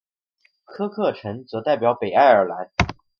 [0.65, 2.71] 科克城则代表北爱尔兰。